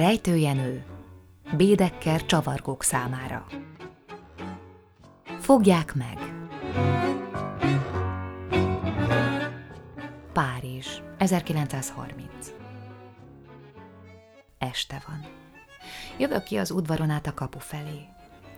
[0.00, 0.84] Rejtőjenő,
[1.56, 3.46] Bédekker csavargók számára.
[5.40, 6.18] Fogják meg!
[10.32, 12.30] Párizs, 1930
[14.58, 15.26] Este van.
[16.18, 18.04] Jövök ki az udvaron át a kapu felé.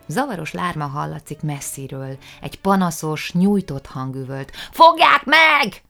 [0.06, 4.50] Zavaros lárma hallatszik messziről, egy panaszos, nyújtott hangüvölt.
[4.70, 5.82] Fogják meg!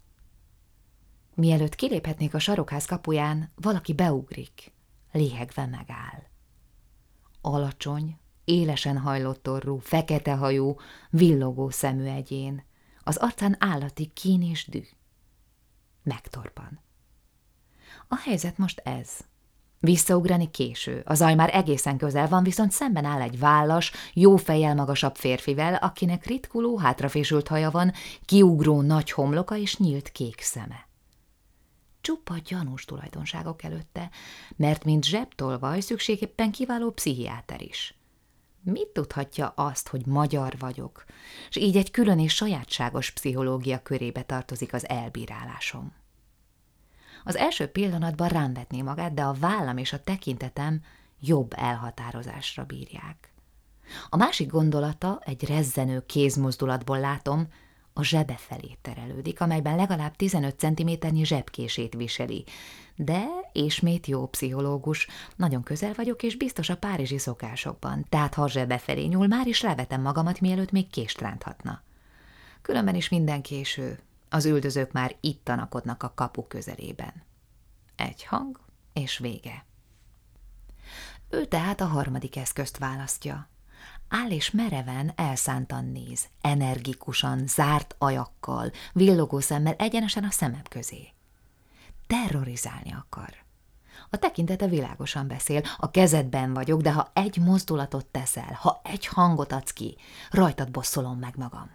[1.34, 4.72] Mielőtt kiléphetnék a sarokház kapuján, valaki beugrik,
[5.12, 6.22] léhegve megáll.
[7.40, 10.76] Alacsony, élesen hajlott orrú, fekete hajú,
[11.10, 12.64] villogó szemű egyén,
[13.04, 14.82] az arcán állati kín és dű.
[16.02, 16.80] Megtorpan.
[18.08, 19.08] A helyzet most ez.
[19.80, 24.74] Visszaugrani késő, a zaj már egészen közel van, viszont szemben áll egy vállas, jó fejjel
[24.74, 27.92] magasabb férfivel, akinek ritkuló, hátrafésült haja van,
[28.24, 30.90] kiugró nagy homloka és nyílt kék szeme
[32.02, 34.10] csupa gyanús tulajdonságok előtte,
[34.56, 37.94] mert mint zsebtolvaj szükségéppen kiváló pszichiáter is.
[38.64, 41.04] Mit tudhatja azt, hogy magyar vagyok,
[41.48, 45.92] és így egy külön és sajátságos pszichológia körébe tartozik az elbírálásom?
[47.24, 50.82] Az első pillanatban rám vetné magát, de a vállam és a tekintetem
[51.20, 53.32] jobb elhatározásra bírják.
[54.08, 57.48] A másik gondolata, egy rezzenő kézmozdulatból látom,
[57.92, 62.44] a zsebe felé terelődik, amelyben legalább 15 cm-nyi zsebkését viseli.
[62.96, 68.78] De, ismét jó pszichológus, nagyon közel vagyok, és biztos a párizsi szokásokban, tehát ha zsebe
[68.78, 71.82] felé nyúl, már is levetem magamat, mielőtt még kést ránthatna.
[72.62, 73.98] Különben is minden késő,
[74.28, 77.22] az üldözők már itt tanakodnak a kapu közelében.
[77.96, 78.60] Egy hang,
[78.92, 79.64] és vége.
[81.28, 83.46] Ő tehát a harmadik eszközt választja–
[84.14, 91.08] Áll és mereven, elszántan néz, energikusan, zárt ajakkal, villogó szemmel egyenesen a szemem közé.
[92.06, 93.34] Terrorizálni akar.
[94.10, 99.52] A tekintete világosan beszél, a kezedben vagyok, de ha egy mozdulatot teszel, ha egy hangot
[99.52, 99.96] adsz ki,
[100.30, 101.70] rajtad bosszolom meg magam.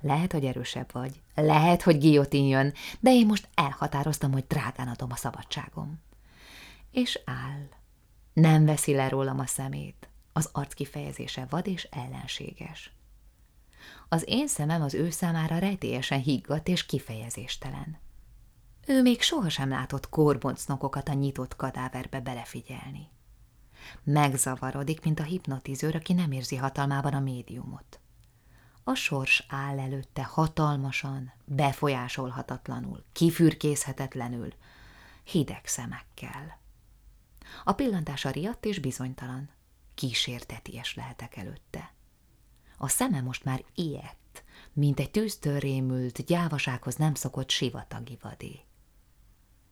[0.00, 5.10] Lehet, hogy erősebb vagy, lehet, hogy guillotine jön, de én most elhatároztam, hogy drágán adom
[5.12, 6.02] a szabadságom.
[6.90, 7.68] És áll.
[8.32, 10.08] Nem veszi le rólam a szemét.
[10.36, 12.92] Az arc kifejezése vad és ellenséges.
[14.08, 17.98] Az én szemem az ő számára rejtélyesen higgadt és kifejezéstelen.
[18.86, 23.08] Ő még sohasem látott korboncnokokat a nyitott kadáverbe belefigyelni.
[24.02, 28.00] Megzavarodik, mint a hipnotizőr, aki nem érzi hatalmában a médiumot.
[28.84, 34.52] A sors áll előtte hatalmasan, befolyásolhatatlanul, kifürkészhetetlenül,
[35.24, 36.60] hideg szemekkel.
[37.64, 39.54] A pillantása riadt és bizonytalan
[39.96, 41.94] kísérteties lehetek előtte.
[42.78, 48.60] A szeme most már ilyet, mint egy tűztől rémült, gyávasághoz nem szokott sivatagi vadé.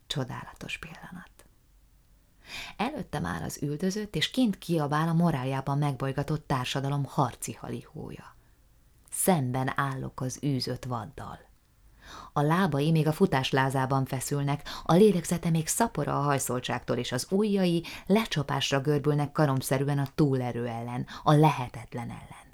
[0.07, 1.31] Csodálatos pillanat.
[2.77, 8.37] Előttem áll az üldözött, és kint kiabál a moráljában megbolygatott társadalom harci halihója.
[9.11, 11.39] Szemben állok az űzött vaddal.
[12.33, 17.85] A lábai még a futáslázában feszülnek, a lélegzete még szapora a hajszoltságtól, és az ujjai
[18.07, 22.53] lecsapásra görbülnek karomszerűen a túlerő ellen, a lehetetlen ellen.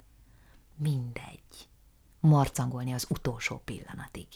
[0.75, 1.69] Mindegy.
[2.19, 4.27] Marcangolni az utolsó pillanatig.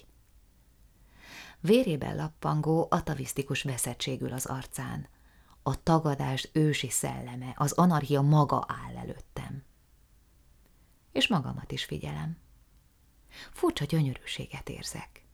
[1.60, 5.08] Vérében lappangó, atavisztikus veszettségül az arcán.
[5.64, 9.64] A tagadás ősi szelleme, az anarchia maga áll előttem.
[11.12, 12.38] És magamat is figyelem.
[13.52, 15.26] Furcsa gyönyörűséget érzek.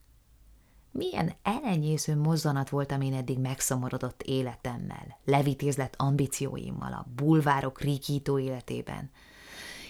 [0.90, 9.10] Milyen elenyésző mozzanat voltam én eddig megszomorodott életemmel, levitézlett ambícióimmal, a bulvárok rikító életében.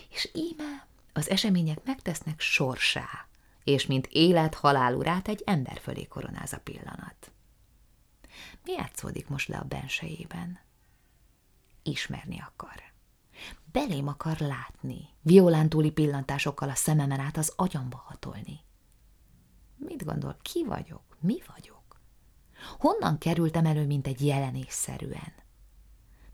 [0.09, 3.29] És íme az események megtesznek sorsá,
[3.65, 7.33] és mint élet-halál urát egy ember fölé koronáz a pillanat.
[8.65, 10.61] Mi játszódik most le a bensejében?
[11.83, 12.92] Ismerni akar.
[13.73, 18.61] Belém akar látni, violántúli pillantásokkal a szememen át az agyamba hatolni.
[19.77, 22.01] Mit gondol, ki vagyok, mi vagyok?
[22.79, 25.33] Honnan kerültem elő, mint egy jelenésszerűen?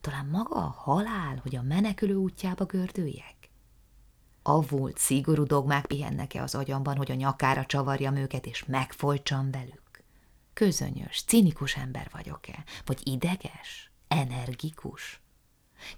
[0.00, 3.50] Talán maga a halál, hogy a menekülő útjába gördüljek?
[4.42, 10.02] Avult, szigorú dogmák pihennek-e az agyamban, hogy a nyakára csavarjam őket, és megfojtsam velük?
[10.52, 12.64] Közönyös, cinikus ember vagyok-e?
[12.84, 15.20] Vagy ideges, energikus?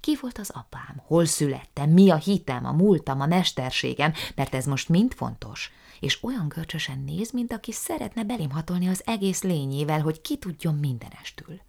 [0.00, 1.02] Ki volt az apám?
[1.06, 1.90] Hol születtem?
[1.90, 4.12] Mi a hitem, a múltam, a mesterségem?
[4.34, 5.70] Mert ez most mind fontos.
[6.00, 10.74] És olyan görcsösen néz, mint aki szeretne belém hatolni az egész lényével, hogy ki tudjon
[10.74, 11.60] mindenestül.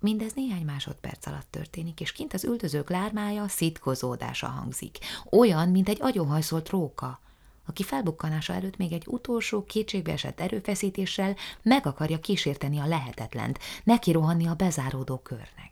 [0.00, 4.98] Mindez néhány másodperc alatt történik, és kint az üldözők lármája szitkozódása hangzik.
[5.30, 7.20] Olyan, mint egy agyonhajszolt róka.
[7.66, 14.46] aki felbukkanása előtt még egy utolsó kétségbeesett erőfeszítéssel meg akarja kísérteni a lehetetlent, neki rohanni
[14.46, 15.71] a bezáródó körnek.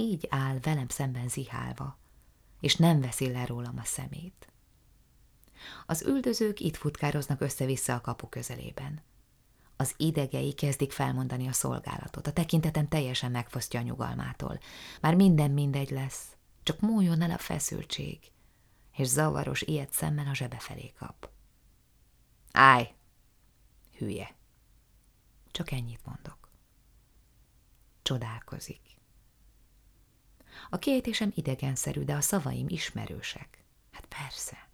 [0.00, 1.98] Így áll velem szemben zihálva,
[2.60, 4.52] és nem veszi le rólam a szemét.
[5.86, 9.02] Az üldözők itt futkároznak össze-vissza a kapu közelében.
[9.76, 14.60] Az idegei kezdik felmondani a szolgálatot, a tekinteten teljesen megfosztja a nyugalmától.
[15.00, 18.18] Már minden mindegy lesz, csak múljon el a feszültség,
[18.96, 21.30] és zavaros ilyet szemmel a zsebe felé kap.
[22.52, 22.94] Állj!
[23.96, 24.34] Hülye!
[25.50, 26.50] Csak ennyit mondok.
[28.02, 28.89] Csodálkozik.
[30.70, 33.64] A kiejtésem idegenszerű, de a szavaim ismerősek.
[33.90, 34.68] Hát persze.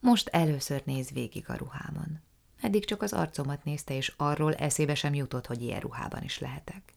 [0.00, 2.20] Most először néz végig a ruhámon.
[2.60, 6.94] Eddig csak az arcomat nézte, és arról eszébe sem jutott, hogy ilyen ruhában is lehetek.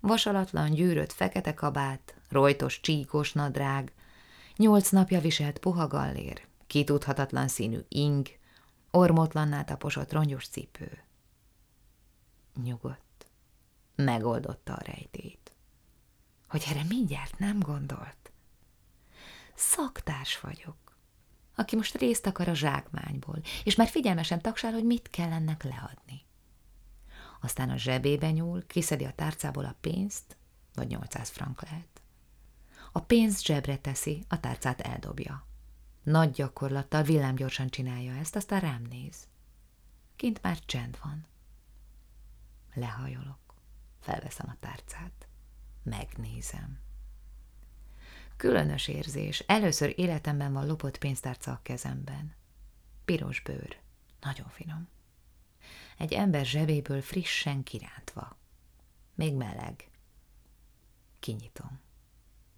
[0.00, 3.92] Vasalatlan, gyűrött fekete kabát, rojtos, csíkos nadrág,
[4.56, 8.28] nyolc napja viselt puha gallér, kitudhatatlan színű ing,
[8.90, 11.02] ormotlanná taposott rongyos cipő.
[12.62, 13.26] Nyugodt.
[13.94, 15.37] Megoldotta a rejtét.
[16.48, 18.32] Hogy erre mindjárt nem gondolt.
[19.54, 20.88] Szaktárs vagyok
[21.58, 26.26] aki most részt akar a zsákmányból, és már figyelmesen tagsál, hogy mit kell ennek leadni.
[27.40, 30.36] Aztán a zsebébe nyúl, kiszedi a tárcából a pénzt,
[30.74, 32.02] vagy 800 frank lehet.
[32.92, 35.46] A pénzt zsebre teszi, a tárcát eldobja.
[36.02, 39.28] Nagy gyakorlattal villámgyorsan csinálja ezt, aztán rám néz.
[40.16, 41.26] Kint már csend van.
[42.74, 43.54] Lehajolok,
[44.00, 45.28] felveszem a tárcát,
[45.88, 46.78] megnézem.
[48.36, 49.38] Különös érzés.
[49.46, 52.34] Először életemben van lopott pénztárca a kezemben.
[53.04, 53.76] Piros bőr.
[54.20, 54.88] Nagyon finom.
[55.98, 58.38] Egy ember zsebéből frissen kirántva.
[59.14, 59.90] Még meleg.
[61.20, 61.80] Kinyitom.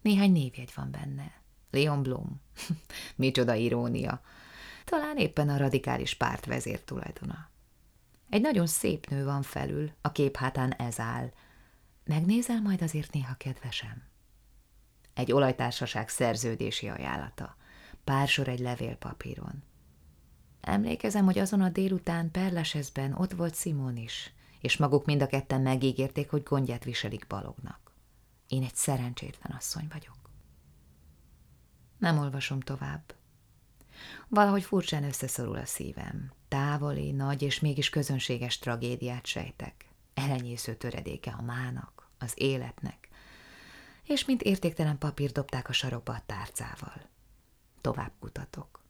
[0.03, 1.43] Néhány névjegy van benne.
[1.71, 2.41] Leon Blum.
[3.17, 4.23] Micsoda irónia.
[4.85, 7.51] Talán éppen a radikális párt vezér tulajdona.
[8.29, 11.33] Egy nagyon szép nő van felül, a kép hátán ez áll.
[12.11, 14.03] Megnézel majd azért néha, kedvesem?
[15.15, 17.57] egy olajtársaság szerződési ajánlata,
[18.05, 19.63] pár sor egy levélpapíron.
[20.61, 25.61] Emlékezem, hogy azon a délután Perlesezben ott volt Simon is, és maguk mind a ketten
[25.61, 27.93] megígérték, hogy gondját viselik Balognak.
[28.49, 30.31] Én egy szerencsétlen asszony vagyok.
[31.99, 33.15] Nem olvasom tovább.
[34.29, 36.33] Valahogy furcsán összeszorul a szívem.
[36.49, 39.89] Távoli, nagy és mégis közönséges tragédiát sejtek.
[40.15, 43.09] Elenyésző töredéke a mának, az életnek,
[44.05, 47.09] és mint értéktelen papír dobták a sarokba a tárcával.
[47.81, 48.85] Tovább kutatok.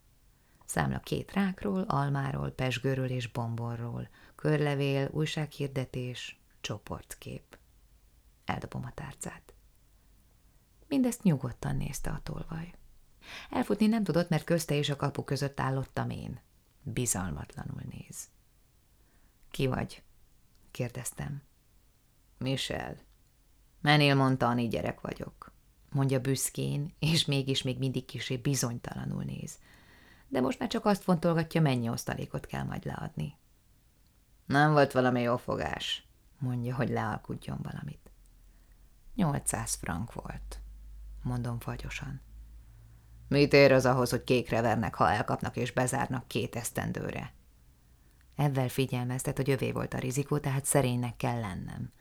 [0.64, 7.58] Számla két rákról, almáról, pesgőről és bombonról, körlevél, újsághirdetés, csoportkép.
[8.44, 9.54] Eldobom a tárcát.
[10.88, 12.74] Mindezt nyugodtan nézte a tolvaj.
[13.50, 16.40] Elfutni nem tudott, mert közte és a kapu között állottam én.
[16.82, 18.28] Bizalmatlanul néz.
[19.50, 20.02] Ki vagy?
[20.70, 21.42] kérdeztem.
[22.38, 22.96] Michel,
[23.80, 25.52] Menél mondta, gyerek vagyok,
[25.90, 29.58] mondja büszkén, és mégis még mindig kisé bizonytalanul néz.
[30.28, 33.34] De most már csak azt fontolgatja, mennyi osztalékot kell majd leadni.
[34.46, 38.10] Nem volt valami jó fogás, mondja, hogy lealkudjon valamit.
[39.14, 40.60] 800 frank volt,
[41.22, 42.20] mondom fagyosan.
[43.28, 47.32] Mit ér az ahhoz, hogy kékre vernek, ha elkapnak és bezárnak két esztendőre?
[48.36, 51.92] Ebben figyelmeztet, hogy övé volt a rizikó, tehát szerénynek kell lennem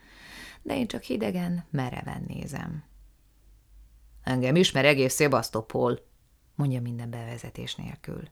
[0.62, 2.84] de én csak hidegen, mereven nézem.
[4.24, 6.00] Engem ismer egész Szebasztopol,
[6.56, 8.24] mondja minden bevezetés nélkül.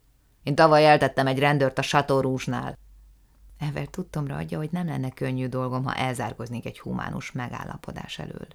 [0.44, 2.78] Én tavaly eltettem egy rendőrt a Satorúsnál.
[3.58, 8.48] Ever tudtomra adja, hogy nem lenne könnyű dolgom, ha elzárgoznék egy humánus megállapodás elől.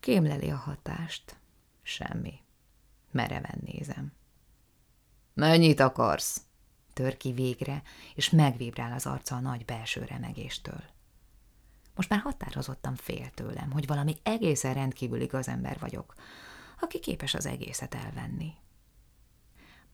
[0.00, 1.36] Kémleli a hatást.
[1.82, 2.34] Semmi.
[3.10, 4.12] Mereven nézem.
[5.34, 6.40] Mennyit akarsz?
[6.92, 7.82] Tör ki végre,
[8.14, 10.84] és megvibrál az arca a nagy belső remegéstől.
[11.96, 16.14] Most már határozottan fél tőlem, hogy valami egészen rendkívül igaz ember vagyok,
[16.80, 18.54] aki képes az egészet elvenni.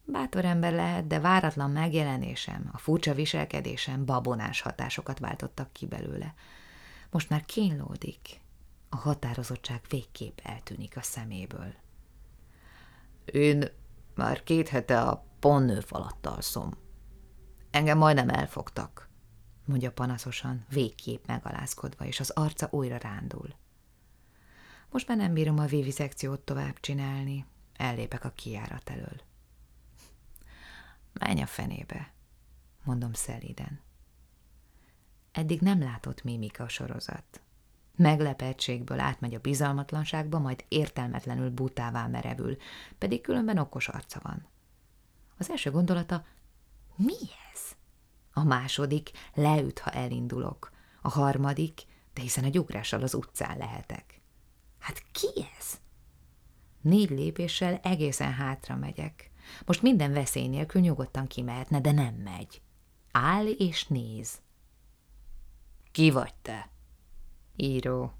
[0.04, 6.34] Bátor ember lehet, de váratlan megjelenésem, a furcsa viselkedésem babonás hatásokat váltottak ki belőle.
[7.10, 8.40] Most már kínlódik,
[8.88, 11.74] a határozottság végképp eltűnik a szeméből.
[13.24, 13.64] Én
[14.14, 16.70] már két hete a ponnő alatt alszom.
[17.70, 19.10] Engem majdnem elfogtak
[19.64, 23.54] mondja panaszosan, végképp megalázkodva, és az arca újra rándul.
[24.90, 29.20] Most már nem bírom a viviszekciót tovább csinálni, ellépek a kiárat elől.
[31.12, 32.12] Menj a fenébe,
[32.84, 33.80] mondom szelíden.
[35.32, 37.40] Eddig nem látott mimika sorozat.
[37.96, 42.56] Meglepetségből átmegy a bizalmatlanságba, majd értelmetlenül butává merevül,
[42.98, 44.46] pedig különben okos arca van.
[45.38, 46.24] Az első gondolata,
[46.96, 47.16] mi
[47.52, 47.76] ez?
[48.32, 50.70] A második, leüt, ha elindulok.
[51.02, 51.82] A harmadik,
[52.14, 54.20] de hiszen egy ugrással az utcán lehetek.
[54.78, 55.80] Hát ki ez?
[56.80, 59.30] Négy lépéssel egészen hátra megyek.
[59.64, 62.62] Most minden veszély nélkül nyugodtan kimehetne, de nem megy.
[63.12, 64.40] Áll és néz.
[65.92, 66.70] Ki vagy te?
[67.56, 68.12] Író.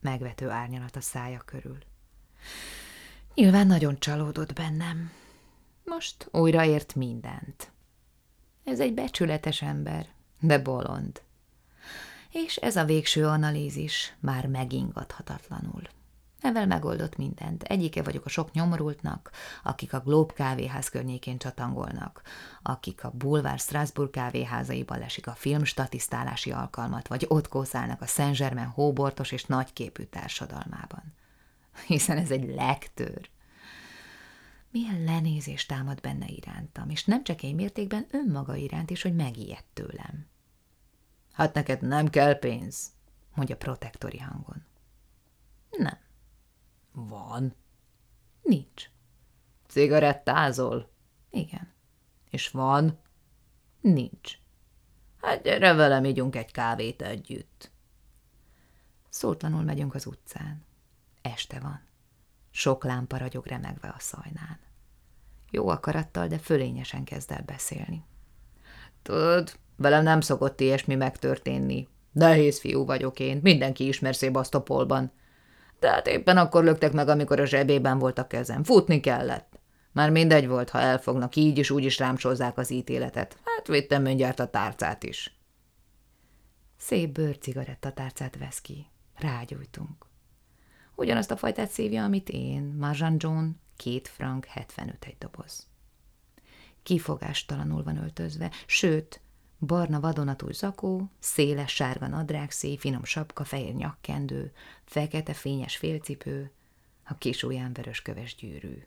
[0.00, 1.78] Megvető árnyalat a szája körül.
[3.34, 5.10] Nyilván nagyon csalódott bennem.
[5.84, 7.71] Most újra ért mindent.
[8.64, 10.06] Ez egy becsületes ember,
[10.40, 11.22] de bolond.
[12.30, 15.82] És ez a végső analízis már megingathatatlanul.
[16.42, 17.62] Ezzel megoldott mindent.
[17.62, 19.30] Egyike vagyok a sok nyomorultnak,
[19.62, 22.22] akik a Globe kávéház környékén csatangolnak,
[22.62, 28.66] akik a Boulevard Strasbourg kávéházaiban lesik a film statisztálási alkalmat, vagy ott kószálnak a Saint-Germain
[28.66, 31.14] hóbortos és nagyképű társadalmában.
[31.86, 33.30] Hiszen ez egy legtör.
[34.72, 39.66] Milyen lenézést támad benne irántam, és nem csak egy mértékben önmaga iránt is, hogy megijedt
[39.72, 40.26] tőlem.
[41.32, 42.90] Hát neked nem kell pénz,
[43.34, 44.64] mondja protektori hangon.
[45.70, 45.98] Nem.
[46.92, 47.54] Van.
[48.42, 48.90] Nincs.
[49.66, 50.90] Cigarettázol?
[51.30, 51.72] Igen.
[52.30, 52.98] És van?
[53.80, 54.38] Nincs.
[55.20, 57.70] Hát gyere velem, ígyunk egy kávét együtt.
[59.08, 60.64] Szótlanul megyünk az utcán.
[61.22, 61.80] Este van.
[62.54, 64.58] Sok lámpa ragyog remegve a szajnán.
[65.50, 68.04] Jó akarattal, de fölényesen kezd el beszélni.
[69.02, 71.88] Tudod, velem nem szokott ilyesmi megtörténni.
[72.12, 75.12] Nehéz fiú vagyok én, mindenki ismer Szébasztopolban.
[75.80, 78.64] De hát éppen akkor löktek meg, amikor a zsebében volt a kezem.
[78.64, 79.60] Futni kellett.
[79.92, 83.36] Már mindegy volt, ha elfognak, így is úgy is rámsolzák az ítéletet.
[83.44, 85.36] Hát vittem mindjárt a tárcát is.
[86.76, 88.86] Szép bőrcigarettatárcát vesz ki.
[89.14, 90.11] Rágyújtunk.
[90.94, 95.66] Ugyanazt a fajtát szívja, amit én, Marjan John, két frank 75 egy doboz.
[96.82, 99.20] Kifogástalanul van öltözve, sőt,
[99.58, 104.52] barna vadonatúj zakó, széles sárga nadrágszé, finom sapka, fehér nyakkendő,
[104.84, 106.50] fekete fényes félcipő,
[107.04, 108.82] a kis ujján köves gyűrű.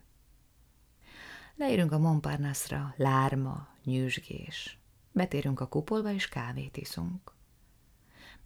[1.56, 4.78] Leérünk a Montparnasse-ra, lárma, nyűsgés.
[5.12, 7.35] Betérünk a kupolba, és kávét iszunk.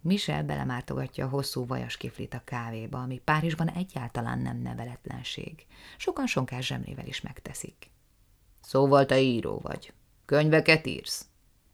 [0.01, 5.65] Michel belemártogatja a hosszú vajas kiflit a kávéba, ami Párizsban egyáltalán nem neveletlenség.
[5.97, 7.89] Sokan sonkás zsemlével is megteszik.
[8.61, 9.93] Szóval te író vagy.
[10.25, 11.25] Könyveket írsz?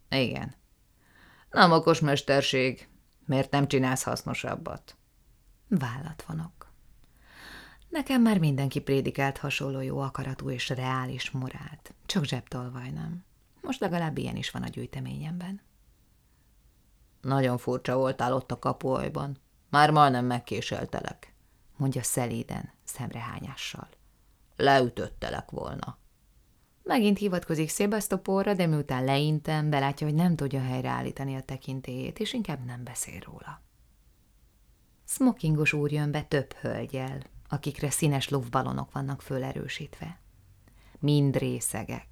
[0.10, 0.56] Igen.
[1.52, 2.88] Nem okos mesterség.
[3.26, 4.96] Miért nem csinálsz hasznosabbat?
[5.68, 6.72] Vállat vonok.
[7.90, 11.94] Nekem már mindenki prédikált hasonló jó akaratú és reális morált.
[12.06, 13.26] Csak zsebtolvaj nem.
[13.62, 15.62] Most legalább ilyen is van a gyűjteményemben.
[17.22, 19.38] Nagyon furcsa voltál ott a kapuajban.
[19.70, 21.34] Már majdnem megkéseltelek,
[21.78, 23.88] mondja szelíden, szemrehányással.
[24.56, 25.98] Leütöttelek volna.
[26.84, 32.66] Megint hivatkozik Szébasztopóra, de miután leintem, belátja, hogy nem tudja helyreállítani a tekintélyét, és inkább
[32.66, 33.62] nem beszél róla.
[35.06, 37.20] Smokingos úr jön be több hölgyel,
[37.50, 40.20] akikre színes lufbalonok vannak fölerősítve.
[41.00, 42.08] Mind részegek.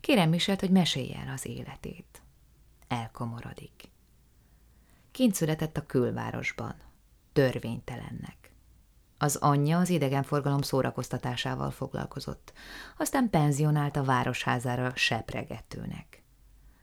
[0.00, 2.22] Kérem Miselt, hogy mesélj el az életét.
[2.88, 3.90] Elkomorodik.
[5.20, 6.74] Kint született a külvárosban,
[7.32, 8.52] törvénytelennek.
[9.18, 12.52] Az anyja az idegenforgalom szórakoztatásával foglalkozott,
[12.98, 16.22] aztán penzionált a városházára sepregetőnek.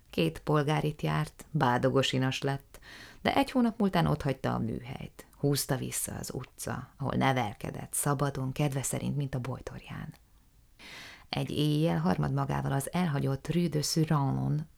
[0.10, 2.80] Két polgárit járt, bádogosinas lett,
[3.22, 5.26] de egy hónap múltán otthagyta a műhelyt.
[5.38, 10.14] Húzta vissza az utca, ahol nevelkedett, szabadon, kedve szerint, mint a bojtorján.
[11.30, 13.82] Egy éjjel harmad magával az elhagyott Rue de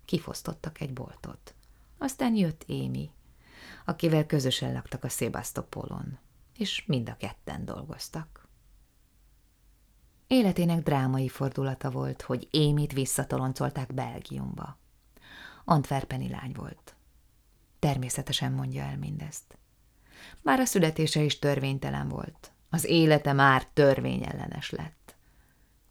[0.05, 1.53] kifosztottak egy boltot.
[1.97, 3.11] Aztán jött Émi,
[3.89, 6.19] akivel közösen laktak a Szébasztopolon,
[6.57, 8.47] és mind a ketten dolgoztak.
[10.27, 14.77] Életének drámai fordulata volt, hogy Émit visszatoloncolták Belgiumba.
[15.65, 16.95] Antwerpeni lány volt.
[17.79, 19.57] Természetesen mondja el mindezt.
[20.41, 22.51] Már a születése is törvénytelen volt.
[22.69, 25.15] Az élete már törvényellenes lett.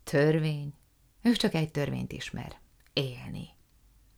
[0.05, 0.75] Törvény?
[1.23, 2.57] Ő csak egy törvényt ismer.
[2.93, 3.49] Élni.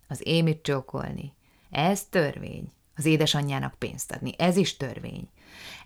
[0.09, 1.35] Az Émit csókolni.
[1.71, 2.73] Ez törvény.
[2.97, 4.35] Az édesanyjának pénzt adni.
[4.39, 5.29] Ez is törvény.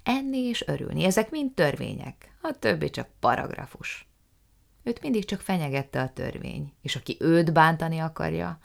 [0.03, 1.05] Enni és örülni.
[1.05, 2.37] Ezek mind törvények.
[2.41, 4.09] A többi csak paragrafus.
[4.83, 8.59] Őt mindig csak fenyegette a törvény, és aki őt bántani akarja,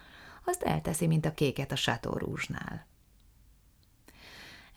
[0.45, 2.87] azt elteszi, mint a kéket a Sátó Rúzsnál.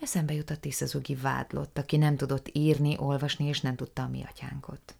[0.00, 4.94] Eszembe jutott Tiszazugi vádlott, aki nem tudott írni, olvasni, és nem tudta a mi atyánkot.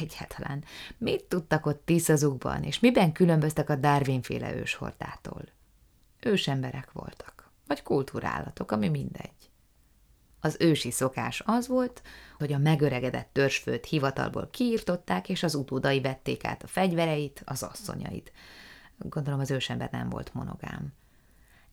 [0.00, 0.64] Egyáltalán
[0.98, 5.42] mit tudtak ott Tiszazukban, és miben különböztek a Darwin-féle őshordától?
[6.20, 7.35] Ősemberek voltak,
[7.66, 9.50] vagy kultúrálatok, ami mindegy.
[10.40, 12.02] Az ősi szokás az volt,
[12.38, 18.32] hogy a megöregedett törzsfőt hivatalból kiirtották, és az utódai vették át a fegyvereit, az asszonyait.
[18.98, 20.94] Gondolom az ősember nem volt monogám.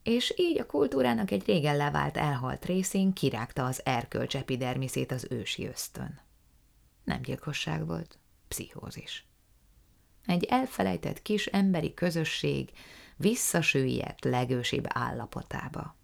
[0.04, 5.68] És így a kultúrának egy régen levált elhalt részén kirágta az erkölcs epidermiszét az ősi
[5.68, 6.20] ösztön.
[7.04, 9.28] Nem gyilkosság volt, pszichózis.
[10.26, 12.72] Egy elfelejtett kis emberi közösség
[13.18, 15.96] visszasüllyedt legősibb állapotába.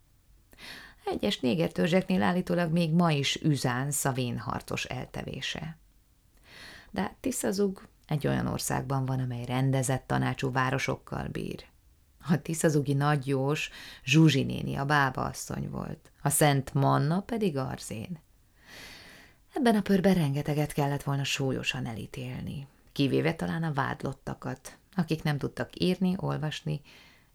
[1.06, 5.78] Egyes négertörzseknél állítólag még ma is üzánsz a vénharcos eltevése.
[6.92, 11.66] De hát Tiszazug egy olyan országban van, amely rendezett tanácsú városokkal bír.
[12.30, 13.70] A Tiszazugi nagyjós
[14.04, 18.20] Zsuzsi néni a bába asszony volt, a Szent Manna pedig Arzén.
[19.54, 25.70] Ebben a pörben rengeteget kellett volna súlyosan elítélni, kivéve talán a vádlottakat, akik nem tudtak
[25.82, 26.82] írni, olvasni,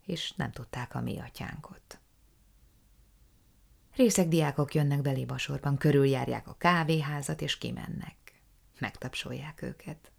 [0.06, 1.99] és nem tudták a mi atyánkot.
[3.97, 8.16] Részek diákok jönnek belébasorban, körüljárják a kávéházat, és kimennek.
[8.78, 10.11] Megtapsolják őket.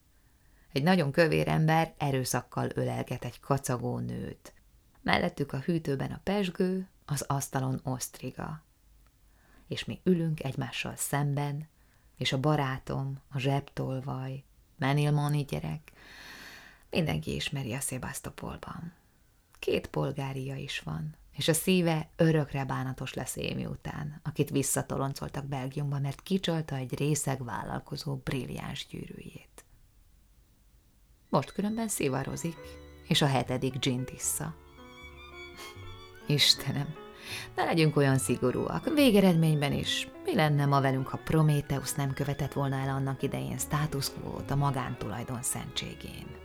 [0.72, 4.54] Egy nagyon kövér ember erőszakkal ölelget egy kacagó nőt.
[5.02, 8.64] Mellettük a hűtőben a pesgő, az asztalon osztriga.
[9.68, 11.68] És mi ülünk egymással szemben,
[12.18, 14.44] és a barátom, a zsebtolvaj,
[14.78, 15.92] Menilmoni gyerek,
[16.96, 18.94] mindenki ismeri a Szebasztopolban.
[19.60, 26.00] Két polgária is van, és a szíve örökre bánatos lesz Émi után, akit visszatoloncoltak Belgiumba,
[26.00, 29.66] mert kicsolta egy részeg vállalkozó brilliáns gyűrűjét.
[31.30, 32.58] Most különben szivarozik,
[33.08, 34.56] és a hetedik gin tissza.
[36.28, 36.96] Istenem,
[37.56, 38.94] ne legyünk olyan szigorúak.
[38.94, 40.08] Végeredményben is.
[40.24, 45.42] Mi lenne ma velünk, ha Prométeusz nem követett volna el annak idején státuszkvót a magántulajdon
[45.42, 46.45] szentségén?